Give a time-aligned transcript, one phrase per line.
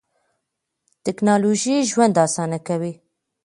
[1.05, 2.93] تکنالوژي ژوند آسانه کوي.